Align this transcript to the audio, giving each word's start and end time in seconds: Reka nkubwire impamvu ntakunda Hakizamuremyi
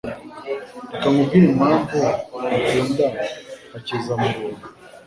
Reka 0.91 1.07
nkubwire 1.13 1.45
impamvu 1.51 1.97
ntakunda 2.41 3.05
Hakizamuremyi 3.73 4.53